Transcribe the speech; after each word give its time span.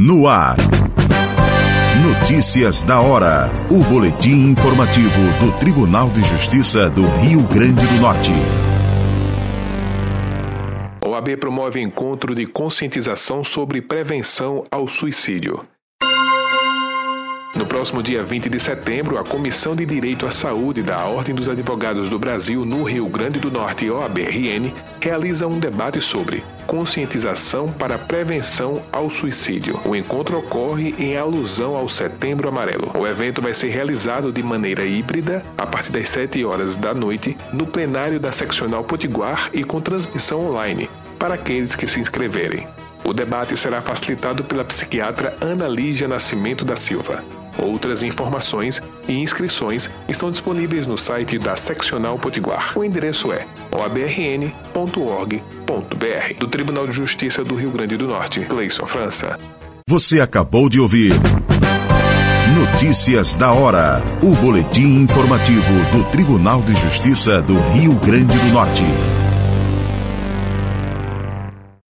No 0.00 0.28
ar. 0.28 0.56
Notícias 2.20 2.82
da 2.82 3.00
hora. 3.00 3.50
O 3.68 3.82
boletim 3.82 4.50
informativo 4.50 5.20
do 5.40 5.58
Tribunal 5.58 6.08
de 6.10 6.22
Justiça 6.22 6.88
do 6.88 7.04
Rio 7.04 7.42
Grande 7.48 7.84
do 7.84 7.94
Norte. 8.00 8.30
O 11.04 11.14
AB 11.14 11.36
promove 11.38 11.80
encontro 11.80 12.32
de 12.32 12.46
conscientização 12.46 13.42
sobre 13.42 13.82
prevenção 13.82 14.64
ao 14.70 14.86
suicídio. 14.86 15.60
No 17.54 17.66
próximo 17.66 18.02
dia 18.02 18.22
20 18.22 18.48
de 18.50 18.60
setembro, 18.60 19.18
a 19.18 19.24
Comissão 19.24 19.74
de 19.74 19.86
Direito 19.86 20.26
à 20.26 20.30
Saúde 20.30 20.82
da 20.82 21.04
Ordem 21.06 21.34
dos 21.34 21.48
Advogados 21.48 22.08
do 22.08 22.18
Brasil 22.18 22.64
no 22.64 22.82
Rio 22.82 23.08
Grande 23.08 23.40
do 23.40 23.50
Norte, 23.50 23.90
OABRN, 23.90 24.72
realiza 25.00 25.46
um 25.46 25.58
debate 25.58 26.00
sobre 26.00 26.44
conscientização 26.66 27.72
para 27.72 27.96
prevenção 27.98 28.82
ao 28.92 29.08
suicídio. 29.08 29.80
O 29.84 29.96
encontro 29.96 30.38
ocorre 30.38 30.94
em 30.98 31.16
alusão 31.16 31.74
ao 31.74 31.88
Setembro 31.88 32.48
Amarelo. 32.48 32.92
O 32.94 33.06
evento 33.06 33.40
vai 33.40 33.54
ser 33.54 33.68
realizado 33.68 34.30
de 34.30 34.42
maneira 34.42 34.84
híbrida 34.84 35.42
a 35.56 35.66
partir 35.66 35.90
das 35.90 36.08
7 36.08 36.44
horas 36.44 36.76
da 36.76 36.92
noite 36.92 37.36
no 37.52 37.66
plenário 37.66 38.20
da 38.20 38.30
seccional 38.30 38.84
Potiguar 38.84 39.50
e 39.54 39.64
com 39.64 39.80
transmissão 39.80 40.46
online 40.46 40.88
para 41.18 41.34
aqueles 41.34 41.74
que 41.74 41.88
se 41.88 41.98
inscreverem. 41.98 42.66
O 43.02 43.14
debate 43.14 43.56
será 43.56 43.80
facilitado 43.80 44.44
pela 44.44 44.64
psiquiatra 44.64 45.34
Ana 45.40 45.66
Lígia 45.66 46.06
Nascimento 46.06 46.62
da 46.62 46.76
Silva. 46.76 47.24
Outras 47.58 48.02
informações 48.02 48.80
e 49.08 49.12
inscrições 49.20 49.90
estão 50.08 50.30
disponíveis 50.30 50.86
no 50.86 50.96
site 50.96 51.38
da 51.38 51.56
Seccional 51.56 52.18
Potiguar. 52.18 52.78
O 52.78 52.84
endereço 52.84 53.32
é 53.32 53.46
oabrn.org.br. 53.70 55.44
Do 56.38 56.46
Tribunal 56.48 56.86
de 56.86 56.92
Justiça 56.92 57.44
do 57.44 57.54
Rio 57.54 57.70
Grande 57.70 57.96
do 57.96 58.06
Norte, 58.06 58.40
Cleison 58.40 58.86
França. 58.86 59.38
Você 59.88 60.20
acabou 60.20 60.68
de 60.68 60.80
ouvir 60.80 61.14
Notícias 62.58 63.34
da 63.34 63.52
hora. 63.52 64.02
O 64.22 64.34
boletim 64.34 65.02
informativo 65.02 65.72
do 65.92 66.04
Tribunal 66.10 66.60
de 66.62 66.74
Justiça 66.74 67.40
do 67.42 67.56
Rio 67.72 67.94
Grande 67.94 68.36
do 68.38 68.46
Norte. 68.46 69.17